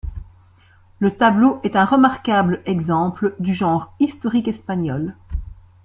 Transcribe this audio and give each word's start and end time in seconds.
Le 0.97 1.15
tableau 1.15 1.59
est 1.63 1.75
un 1.75 1.85
remarquable 1.85 2.63
exemple 2.65 3.35
du 3.37 3.53
genre 3.53 3.93
historique 3.99 4.47
espagnol. 4.47 5.15